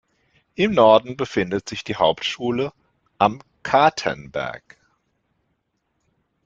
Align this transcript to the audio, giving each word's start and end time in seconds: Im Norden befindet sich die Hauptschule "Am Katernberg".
Im 0.55 0.71
Norden 0.71 1.15
befindet 1.15 1.69
sich 1.69 1.83
die 1.83 1.95
Hauptschule 1.95 2.73
"Am 3.19 3.39
Katernberg". 3.61 4.77